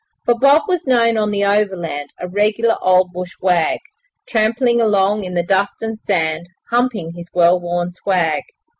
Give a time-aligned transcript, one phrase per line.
[0.25, 3.77] For Bob was known on the Overland, A regular old bush wag,
[4.27, 8.41] Tramping along in the dust and sand, Humping his well worn swag.